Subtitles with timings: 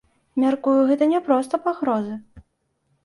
[0.43, 2.15] Мяркую, гэта не проста пагрозы.